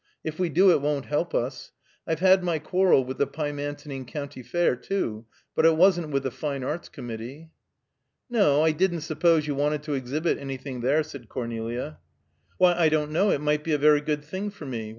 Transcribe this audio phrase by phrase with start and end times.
[0.23, 1.73] If we do, it won't help us.
[2.07, 6.31] I've had my quarrel with the Pymantoning County Fair, too; but it wasn't with the
[6.31, 7.51] Fine Arts Committee."
[8.27, 11.99] "No, I didn't suppose you wanted to exhibit anything there," said Cornelia.
[12.57, 13.29] "Why, I don't know.
[13.29, 14.89] It might be a very good thing for me.